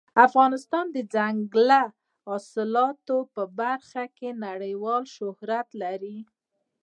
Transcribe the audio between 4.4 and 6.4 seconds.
نړیوال شهرت لري.